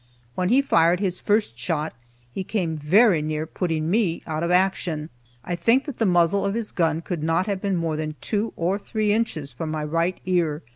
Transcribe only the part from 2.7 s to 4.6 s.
very near putting me out of